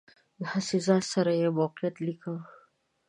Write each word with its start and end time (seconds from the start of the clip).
هسې 0.51 0.77
ځان 0.85 1.01
سره 1.13 1.31
یې 1.41 1.47
موقعیت 1.59 1.95
لیکم. 2.05 2.37